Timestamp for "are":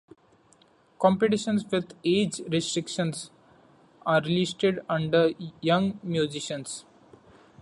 4.03-4.19